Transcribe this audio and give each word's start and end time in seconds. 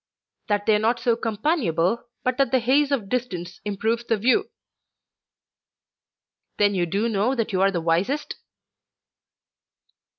"That 0.47 0.65
they 0.65 0.73
are 0.73 0.79
not 0.79 0.99
so 0.99 1.15
companionable 1.15 2.05
but 2.23 2.37
that 2.37 2.49
the 2.49 2.57
haze 2.57 2.91
of 2.91 3.07
distance 3.07 3.61
improves 3.63 4.03
the 4.03 4.17
view." 4.17 4.49
"Then 6.57 6.73
you 6.73 6.87
do 6.87 7.07
know 7.07 7.35
that 7.35 7.53
you 7.53 7.61
are 7.61 7.69
the 7.69 7.81
wisest?" 7.81 8.37